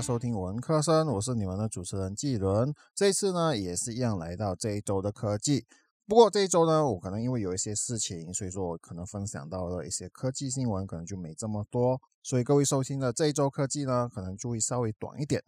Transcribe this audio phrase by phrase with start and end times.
[0.00, 2.74] 收听文科生，我是你们的主持人季伦。
[2.94, 5.66] 这一次呢，也是一样来到这一周的科技。
[6.06, 12.00] 不过这一周呢，我可能因为有一些事情，所以说我可能分享到了一些科技新闻，可能就没这么多。
[12.22, 15.44] 所以各位收听的这一周科技呢，可能就会稍微短一点。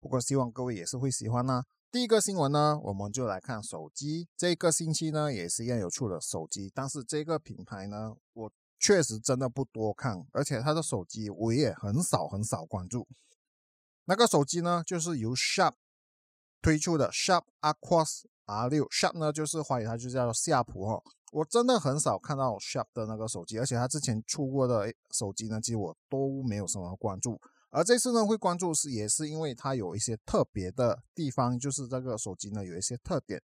[0.00, 1.62] 不过希望各位也是会喜欢呢。
[1.92, 4.26] 第一个新闻呢，我们就来看手机。
[4.36, 13.06] 这个星期呢，也是一样有出了手机，但是这个品牌呢，我确实真的不多看，而且它的手机我也很少很少关注。
[14.08, 15.74] 那个手机呢，就是由 Sharp
[16.62, 18.88] 推出的 Sharp Aquos R6。
[18.88, 21.02] Sharp 呢，就是怀疑它就叫夏普哦。
[21.30, 27.38] 我真的很少看到 Sharp 的那个手机，而且它之前出过的手机呢，其实我都没有什么关注。
[27.68, 33.42] 而这次呢，会关注是也是因为它有一些特别的地方，就是这个手机呢有一些特点，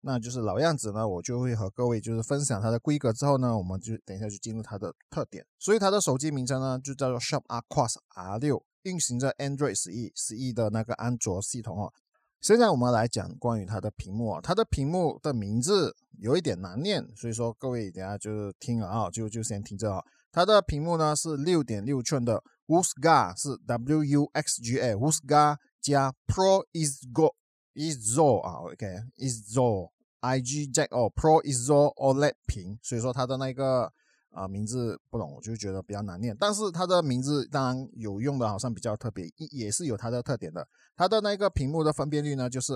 [0.00, 5.46] 那就是老样子呢，我就会和各位就是分享它的规格之后呢，我们就等一下就进入它的特点。
[5.58, 11.92] 所以它的手机名称呢就叫做 Sharp Aquos R6，运行着 Android 十一十一的那个安卓系统哦。
[12.40, 20.02] 现在我们来讲关于它的屏幕啊，它的屏幕的名字有一点难念，所以说各位等下就是听了啊，就就先听着啊。
[20.30, 22.42] 它的屏幕呢是六点六寸的。
[22.66, 27.34] ，Wuxga 是 W U X G A，Wuxga 加 Pro is go
[27.74, 29.90] is zo 啊，OK is zo
[30.20, 33.92] I G Jack 哦，Pro is zo OLED 屏，所以说它的那个
[34.34, 36.36] 啊名字不懂，我就觉得比较难念。
[36.38, 40.66] 但是它的名字当然有用的，好像比较特别，也是有它的特点的。
[40.96, 42.74] 它的那个屏幕的分辨率呢，就是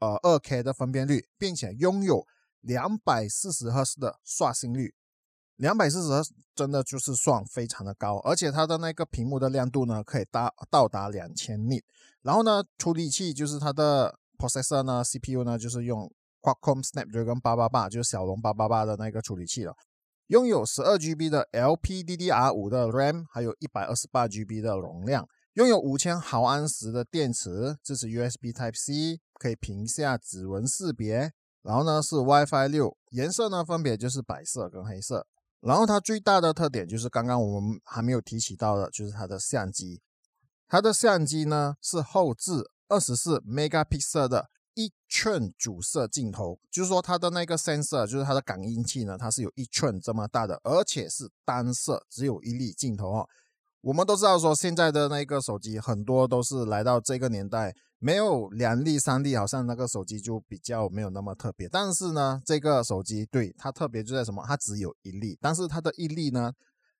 [0.00, 2.26] 呃二 K 的分辨率，并且拥有
[2.60, 4.94] 两百四十赫兹的刷新率。
[5.56, 6.22] 两百四十赫
[6.54, 11.82] 真的就是算非常的高，而且它的那个屏幕的亮度呢，可以达到达两千 nit。
[12.22, 16.12] 然后呢，处理器就是它的 processor 呢，CPU 呢就是用
[16.42, 19.74] Qualcomm Snapdragon 八八八，就是小龙八八八的那个处理器了。
[20.28, 25.28] 拥有十二 GB 的 LPDDR5 的 RAM，还有一百二十八 GB 的容量。
[25.54, 31.32] 拥有五千毫安时的电池，支持 USB Type C，可以屏下指纹识别。
[31.62, 35.26] 然后呢是 WiFi 六，颜色呢分别就是白色跟黑色。
[35.60, 40.02] 然后它最大的特点就是刚刚我们还没有提起到的，就是它的相机。
[40.68, 53.28] 它的相机呢是后置二十四 megapixel 的一寸主摄镜头，就是说它的那个 sensor，就是它的感应器呢，它是有一寸这么大的，而且是单摄，只有一粒镜头哦。
[53.80, 57.74] 我们都知道说现在的那个手机很多都是来到这个年代。
[57.98, 61.66] 没有两粒三粒，好像那个手机就比较没有那么特别。
[61.66, 64.44] 但是呢，这个手机对它特别就在什么？
[64.46, 66.52] 它只有一粒，但是它的一粒呢，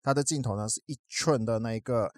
[0.02, 2.10] 它的镜头呢是一寸的那一个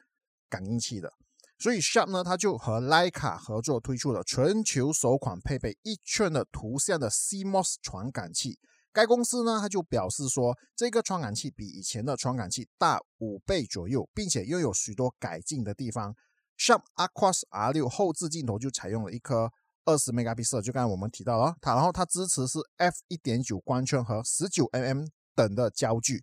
[0.49, 1.13] 感应器的。
[1.59, 8.59] 所以 Sharp 呢，它就和徕卡合作推出了全球首款配备一寸的图像的 CMOS 传感器。
[8.93, 16.15] 该公司呢，它就表示说，这个传感器比以前的传感器大五倍左右，并且又有许多改进的地方。
[16.57, 19.53] Sharp Aquos R6 后置镜头就采用了一颗
[19.85, 26.21] 二十 megapixel，就刚才我们提到了它，然后它支持是 f 一点九光圈和十九 mm 等的焦距，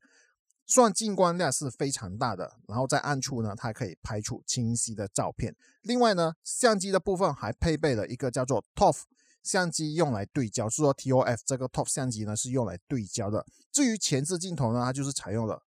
[0.65, 2.57] 算进光量是非常大的。
[2.67, 5.55] 然后在暗处呢，它可以拍出清晰的照片。
[5.81, 9.01] 另外呢，相机的部分还配备了一个叫做 TOF
[9.43, 13.45] 相机，用来对焦，是说 TOF 这个 TOF 相机呢是用来对焦的。
[13.71, 15.61] 至于前置镜头呢，它就是采用了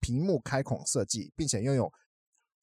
[0.00, 1.92] 屏幕开孔设计，并且拥有。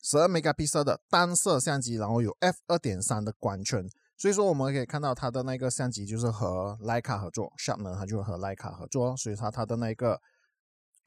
[0.01, 3.85] 十二 megapixel 的单摄相机，然后有 f 二点三的光圈，
[4.15, 10.21] 所以说我们可以看到它的那个相机就是和徕卡合作，Sharp 呢它就和徕卡合作，所以它它的那个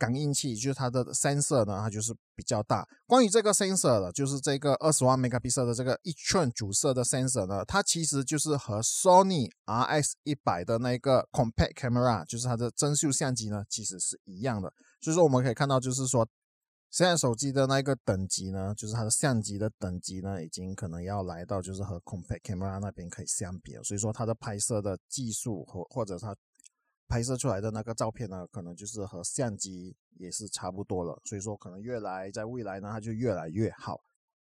[0.03, 2.85] 感应器就是它的 sensor 呢它就是比较大。
[3.07, 14.73] 关于这个 sensor 的，就是这个二十万 megapixel 的这个一寸主摄的 sensor 呢，它其实就是和 Sony RX 一百的那个 compact camera，就是它的真秀相机呢其实是一样的。
[15.01, 16.27] 所以说我们可以看到就是说。
[16.95, 23.83] 现在手机的那个等级呢，就是它的相机的等级呢，已经可能要来到就是和 compact camera 那边可以相比了。
[23.83, 26.37] 所以说它的拍摄的技术或或者它
[27.13, 31.21] 拍摄出来的那个照片呢，可能就是和相机也是差不多了。
[31.27, 34.01] 所以说可能越来在未来呢，它就越来越好。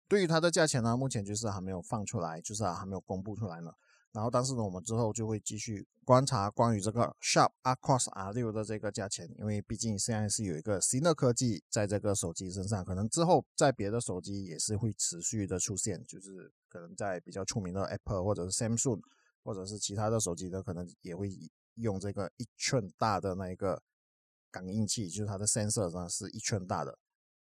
[0.07, 3.71] 对于它的价钱呢，目前就是还没有放出来，就是啊还没有公布出来呢。
[4.11, 18.99] 然后，但是呢，我们之后就会继续观察关于这个 Sharp Aquos R6 的这个价钱，因为毕竟现在是有一个新的科技在这个手机身上，可能之后在别的手机也是会持续的出现，就是可能在比较出名的 Apple 或者是 Samsung
[19.43, 21.29] 或者是其他的手机的，可能也会
[21.79, 23.81] 用这个一寸大的那一个
[24.51, 26.97] 感应器，就是它的 sensor 呢是一寸大的。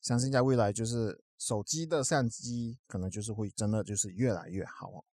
[0.01, 5.03] 相信在未来，就是手机的相机可能就是会真的就是越来越好哦。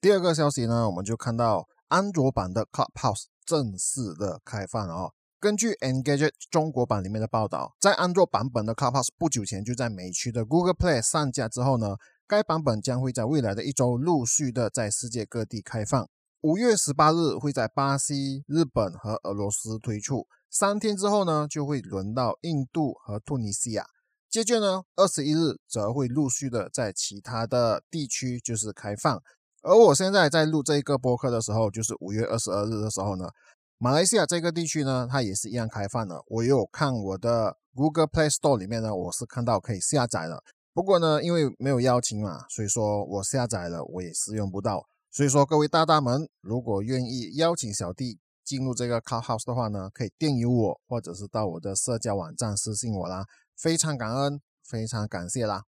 [0.00, 5.12] 第二个消息呢，我们就看到安卓版的 Clubhouse 正式的开放哦。
[5.38, 11.96] 根据 Engage 中国版里面的报道，在安卓版本的 Clubhouse 不久前就在美区的 Google Play 上架之后呢，
[12.26, 16.08] 该版本将会在未来的一周陆续的在世界各地开放。
[16.42, 23.84] 五月十八日会在巴西、日本和俄罗斯推出，三天之后呢，就会轮到印度和突尼西亚。
[24.30, 29.22] 接着呢，二十一日则会陆续的在其他的地区就是开放。
[29.60, 33.28] 而我现在在录这一个播客的时候，就是五月二十二日的时候呢，
[33.76, 36.22] 马来西亚这个地区呢，它也是一样开放的。
[36.26, 40.42] 我有看我的 Google Play Store 里面呢，我是看到可以下载了。
[40.72, 44.86] 不过呢，因为没有邀请嘛，所以说我下载了，我也是用不到。
[45.12, 53.26] 所以说，各位大大们，如果愿意邀请小弟进入这个 Car House 的话呢，可以电邮我，或者是到我的社交网站私信我啦，
[53.56, 55.64] 非常感恩，非常感谢啦。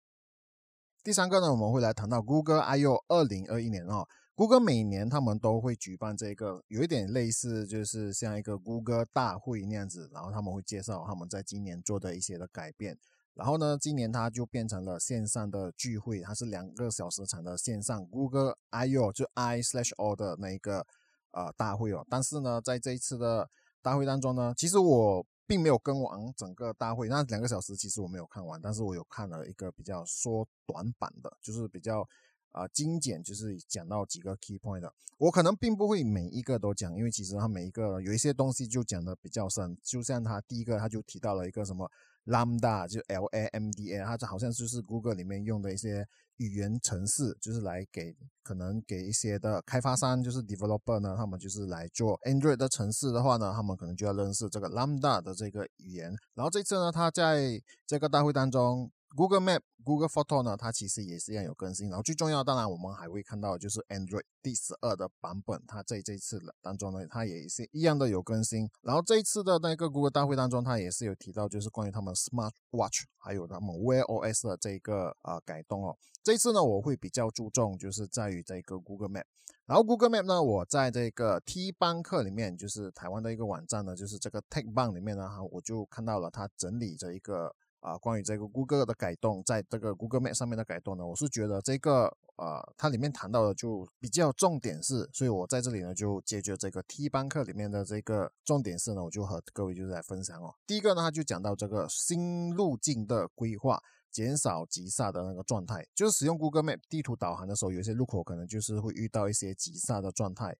[1.04, 4.08] 第三个呢，我们会来谈到 Google I/O 二零二一年哦。
[4.34, 12.98] Google 每年他们都会举办这个，有一点类似，就是像一个 Google 大会那样子，然后他们会介绍他们在今年做的一些的改变。
[13.38, 20.84] 然后呢，今年它就变成了线上的聚会，它是两个小时场的线上 Google I/O 就 I slash O 的那一个
[21.30, 22.04] 呃大会哦。
[22.10, 23.48] 但是呢，在这一次的
[23.80, 32.04] 大会当中呢，其实我并没有跟完整个大会，那两个小时其实我没有看完，但是我有看了一个比较缩短版的，就是比较
[32.50, 34.92] 啊精简，就是讲到几个 key point 的。
[35.16, 41.88] 我可能并不会每一个都讲，因为其实它每一个有一些东西就讲的比较深，就像它第一个他就提到了一个什么。
[42.28, 56.14] Lambda 就 L A M D A，它这好像就是 Google 里面用的一些语言程式，就是来给可能给一些的开发商，就是 developer 呢，他们就是来做 Android 的程式的话呢，他们可能就要认识这个 Lambda 的这个语言。
[56.34, 58.90] 然后这次呢，他在这个大会当中。
[59.18, 61.88] Google Map、Google Photo 呢，它其实也是一样有更新。
[61.88, 68.70] 然后最重要，当然我们还会看到就是 Android 第十二的版本，它在这一次的当中呢，它也是一样的有更新。
[68.80, 75.98] 然后这一次的那个 Google 大会当中，它也是有提到就是关于他们 Smart Watch 还有他们 Wear OS 的这一个啊改动哦。
[76.22, 79.24] 这次呢，我会比较注重就是在于这个 Google Map。
[79.66, 87.56] 然后 Google Map 呢，我在这个 T 班课里面，就是台湾的一个网站呢，就是这个 Tech Bank 里面呢，哈我就看到了它整理着一个。
[87.80, 100.54] 啊，关于这个 Google 的改动，在这个 Google Map 上面的改动呢，我是觉得这个呃，它里面谈到的就比较重点是，所以我在这里呢就解决这个 T 班课里面的这个重点是呢，我就和各位就是来分享哦。
[100.66, 110.56] 第一个呢，他就讲到这个新路径的规划，减少急刹的那个状态，就是使用 Google Map 地图导航的时候，有些路口可能就是会遇到一些急刹的状态。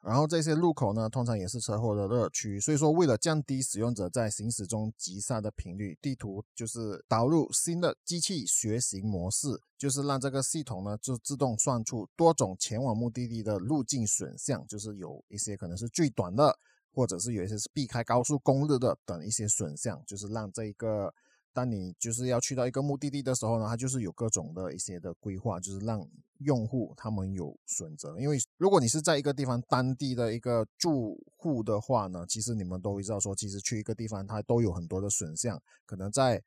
[0.00, 16.56] 然后这些路口呢，通常也是车祸的热区，所以说为了降低使用者在行驶中急刹的频率，地图就是导入新的机器学习模式，就是让这个系统呢就自动算出多种前往目的地的路径选项，就是有一些可能是最短的，
[16.92, 21.12] 或者是有一些是避开高速公路的等一些选项，就是让这个。
[21.56, 26.06] 当你就是要去到一个目的地的时候呢，它就是有各种的一些的规划，就是让
[26.40, 28.20] 用户他们有选择。
[28.20, 36.42] 因为如果你是在一个地方当地的一个住户的话呢，其实你们都会知道说，其实去一个地方它都有很多的选项，可能在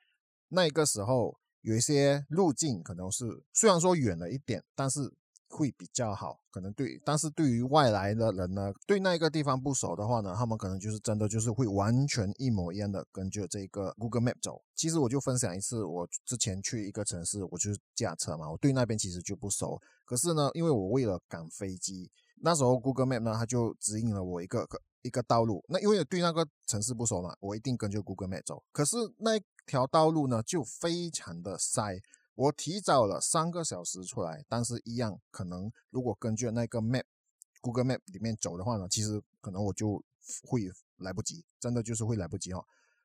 [0.49, 5.11] 那个时候有一些路径可能是虽然说远了一点，但是。
[5.49, 14.61] 会比较好，可能对，但是对于外来的人呢，对那个地方不熟的话呢，他们可能就是真的就是会完全一模一样的跟着这个 Google Map 走。
[14.75, 19.81] 其实我就分享一次，我之前去一个城市，我就是驾车嘛，我对那边其实就不熟。
[20.05, 22.09] 可是呢，因为我为了赶飞机，
[22.41, 24.67] 那时候 Google Map 呢，它就指引了我一个
[25.01, 25.65] 一个道路。
[25.67, 28.63] 那因为对那个城市不熟嘛，我一定跟着 Google Map 走。
[28.71, 31.99] 可是那条道路呢，就非常的塞。
[32.39, 40.01] 我提早了三个小时出来，但是一样可能，如果根据那个 map，Google Map 里面走的话呢，其实可能我就
[40.47, 40.61] 会
[40.99, 42.63] 来不及，真的就是会来不及哈。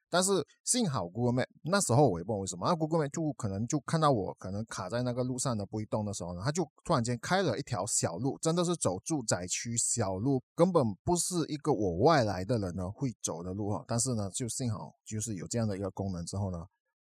[0.08, 13.84] 但是幸好 Google Map 那时候我也不知道为什么，那 Google Map 就可能就看到我可能卡在那个路上的不会动的时候呢，它就突然间开了一条小路，真的是走住宅区小路，根本不是一个我外来的人呢会走的路哈。
[13.88, 16.64] 但是呢，就幸好就是有这样的一个功能之后呢。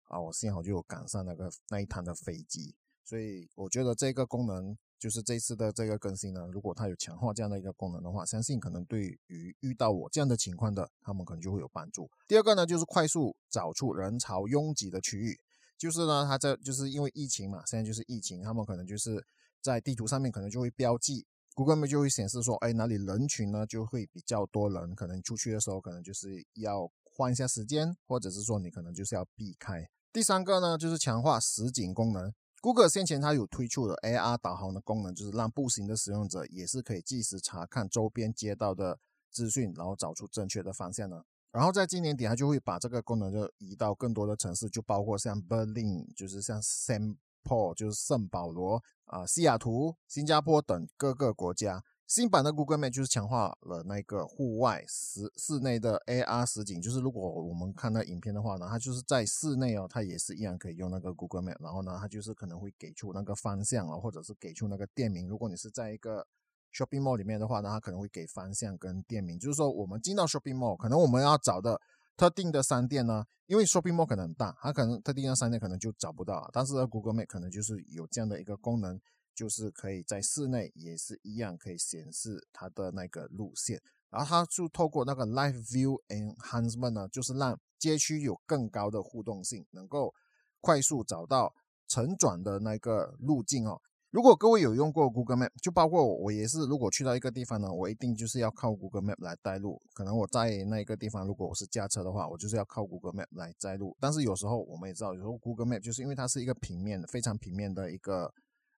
[0.08, 12.10] 啊，我幸好就有赶上那个那一趟的飞机，所以我觉得这个功能就是这次的这个更新呢，如果它有强化这样的一个功能的话，相信可能对于遇到我这样的情况的，他们可能就会有帮助。
[12.28, 15.40] 第二个呢，就是快速找出人潮拥挤的区域，
[15.78, 19.24] 就是呢，它这就是因为疫情嘛，现在就是疫情，他们可能就是
[19.62, 29.88] 在地图上面可能就会标记，Google 面就会显示说，哎，哪里人群呢就会比较多人，可能出去的时候可能就是要换一下时间，或者是说你可能就是要避开。
[30.18, 32.34] 第三个呢，就是强化实景功能。
[32.60, 38.98] Google 先前它有推出的 AR 导航的功能，就是让步行的使用者也是可以即时查看周边街道的
[39.30, 41.22] 资讯，然后找出正确的方向呢。
[41.52, 51.84] 然后在今年底，它就会把这个功能就移到更多的城市，就包括像 Berlin，就是像 San Paul 就是圣保罗啊、西雅图、新加坡等各个国家。
[52.08, 65.28] 新版的 Google Map 就是强化了那个户外室室内的 AR 实景，就是如果我们看那影片的话呢，它就是在室内哦，它也是一样可以用那个 Google Map，然后呢，它就是可能会给出那个方向啊，或者是给出那个店名。
[65.28, 66.26] 如果你是在一个
[66.74, 71.82] shopping mall 里面的话呢，它可能会给方向跟店名，就是说我们进到 shopping mall，可能我们要找的
[72.16, 78.98] 特定的商店呢，因为 shopping mall 可能很大，它可能特定的商店可能就找不到，但是 Google Map 可能就是有这样的一个功能。
[79.38, 83.80] 就是可以在室内也是一样可以显示它的那个路线，
[84.10, 90.12] 然后它就透过那个 Live View Enhancement 呢，就是让街区有更高的互动性，能够
[90.60, 91.54] 快速找到
[91.88, 93.80] 成转的那个路径哦。
[94.10, 99.80] 如果各位有用过 Google Map，就包括我，我也是，如果去到一个地方呢，我一定就是要靠 Google Map 来带路。
[99.94, 103.96] 可能我在那个地方，如果我是驾车的话，我就是要靠 Google Map 来带路。
[104.00, 108.34] 但是有时候我们也知道，有时候 Google Map 就是因为它是一个平面的，非常平面的一个。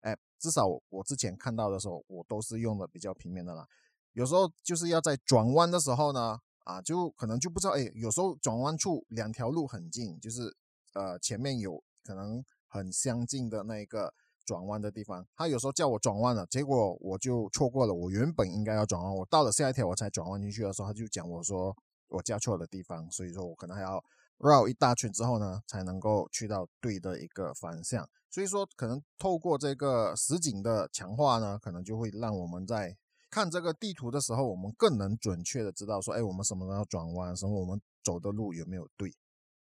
[0.09, 3.67] 哎，至少我之前看到的时候，我都是用的比较平面的啦。
[4.12, 10.57] 有时候就是要在转弯的时候呢，啊，就可能就不知道，哎，有时候转弯处两条路很近，就是
[10.95, 14.12] 呃前面有可能很相近的那一个
[14.45, 21.77] 转弯的地方，他有时候叫我转弯了，结果我就错过了我原本应该要转弯，我到了下一条我才转弯进去的时候，他就讲我说
[22.09, 24.03] 我加错了地方，所以说我可能还要
[24.38, 28.09] 绕一大圈之后呢，才能够去到对的一个方向。
[28.30, 32.97] 所以说，可能透过这个实景的强化呢，可能就会让我们在
[33.30, 39.14] 看这个地图的时候，我们更能准确的知道说，哎，我们什么时候要转弯，什么我们走的路有没有对。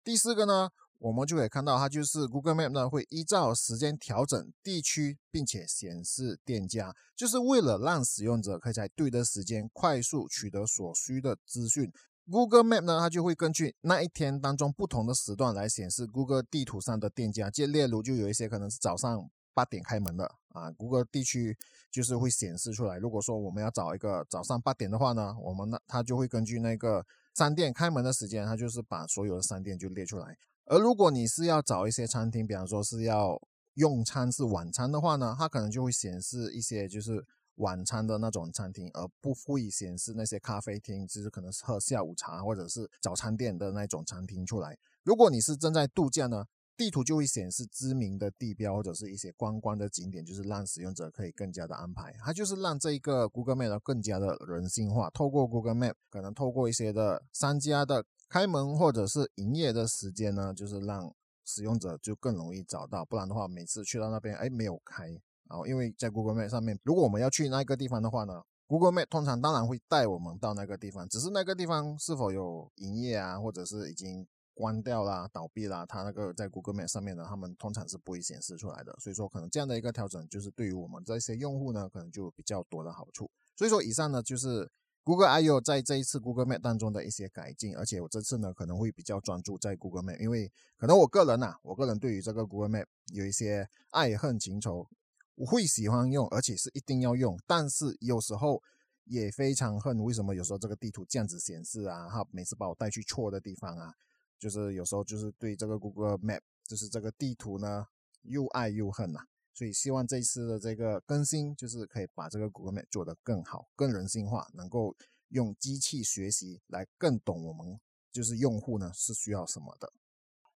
[0.04, 11.92] 第四个呢，我们就可以看到，它就是 Google Map 呢会依照时间调整地区，并且显示店家，就是为了让使用者可以在对的时间快速取得所需的资讯。
[12.30, 17.50] Google Map 呢，它就会根据那一天当中不同的时段来显示 Google 地图上的店家。
[17.50, 21.56] 就例如，就有一些可能是早上八点开门的啊，Google 地区
[21.90, 22.96] 就是会显示出来。
[22.96, 30.38] 如果说我们要找一个早上八点的话呢，我们那它就会根据那个商店开门的时间，它就是把所有的商店就列出来。
[30.66, 33.40] 而如果你是要找一些餐厅，比方说是要
[33.74, 37.26] 用餐是晚餐的话呢，它可能就会显示一些就是。
[37.56, 44.78] 晚餐的那种餐厅，而不会显示那些咖啡厅，就是可能是喝下午茶或者是早餐店的那种餐厅出来。
[45.02, 52.14] 如果你是正在度假呢，地图就会显示知名的地标或者是一些观光的景点，就是让使用者可以更加的安排。
[52.24, 55.10] 它就是让这一个 Google Map 更加的人性化。
[55.10, 63.04] 透过 Google Map，可能透过一些的商家的开门或者是营业的时间呢，就是让使用者就更容易找到。
[63.04, 65.20] 不然的话，每次去到那边，哎，没有开。
[65.52, 78.94] 哦，因为在 Google Map 上面，如果我们要去那个地方的话呢，Google Map 通常当然会带我们到那个地方，只是那个地方是否有营业啊，或者是已经关掉啦、倒闭啦，它那个在 Google Map 上面呢，他们通常是不会显示出来的。
[78.98, 83.30] 所以说，可能这样的一个调整，就是对于我们这些用户呢，可能就比较多的好处。
[83.54, 84.70] 所以说，以上呢就是
[85.04, 94.88] Google I O 在这一次 Google Map 当中的一些改进，而且我这次呢可能会比较专注在 Google Map，因为可能我个人呐，我个人对于这个 Google Map 有一些爱恨情仇。
[95.34, 98.62] 我会喜欢用，而且是一定要用，但是有时候
[99.04, 99.98] 也非常恨。
[100.04, 102.06] 为什么有时候这个地图这样子显示啊？
[102.08, 103.94] 哈，每次把我带去错的地方啊，
[104.38, 107.86] 就是有时候就是对这个 Google Map，就是这个地图呢
[108.22, 109.20] 又爱又恨呐。
[109.54, 114.94] 所以希望这一次的这个更新，就是可以把这个 Google Map 做得更好、更人性化，能够
[115.28, 117.80] 用机器学习来更懂我们
[118.12, 119.92] 就是用户呢是需要什么的。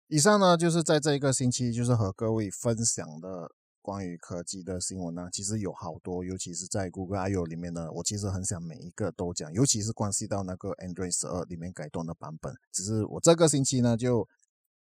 [0.08, 3.54] 以上呢就是在这一个星期就是和各位分享的。
[3.86, 12.52] 关于科技的新闻呢，其实有好多，尤其是在 Google I/O 里面呢，我其实很想每一个都讲，尤其是关系到那个 Android 十二里面改动的版本。
[12.72, 14.28] 只是我这个星期呢就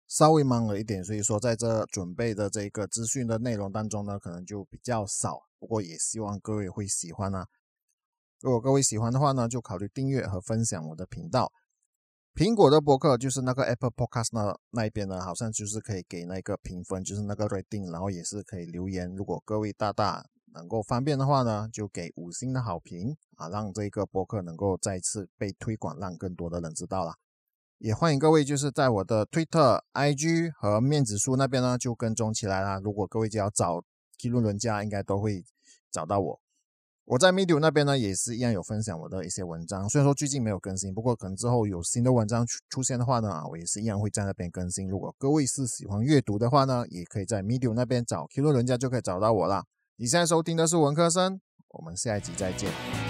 [0.08, 5.42] 稍微忙了一点，所以说在这准备的这个资讯的内容当中呢，可能就比较少。
[5.60, 7.46] 不过也希望各位会喜欢啊。
[8.40, 11.52] 如果各位喜欢的话呢，就考虑订阅和分享我的频道。
[12.36, 19.10] 苹果的博客就是那个 Apple Podcast 那那一边呢，好像就是可以给那个评分，就是那个 rating，然后也是可以留言。
[19.16, 27.14] 如果各位大大能够方便的话呢，就给五星的好评啊，让这个博客能够再次被推广，让更多的人知道了。
[27.78, 32.82] 也欢迎各位就是在我的 Twitter、IG 和面子书那边呢就跟踪起来啦。
[32.84, 33.82] 如果各位只要找
[34.18, 35.42] 基路伦家，应该都会
[35.90, 36.42] 找到我。
[37.06, 39.88] 我在 Medium 那边呢，也是一样有分享我的一些文章。
[39.88, 44.88] 虽然说最近没有更新，不过可能之后有新的文章出出现的话呢，我也是一样会在那边更新。
[44.88, 49.64] 如果各位是喜欢阅读的话呢，也可以在 Medium 那边找 Kilo 人家就可以找到我啦。
[49.98, 53.05] 你现在收听的是文科生，我们下一集再见。